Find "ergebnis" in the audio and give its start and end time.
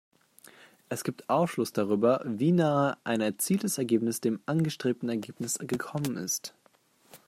3.77-4.19, 5.09-5.59